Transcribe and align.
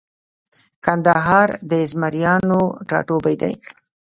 کندهار 0.85 1.49
د 1.69 1.71
زمریانو 1.91 2.59
ټاټوبۍ 2.89 3.35
دی 3.41 3.53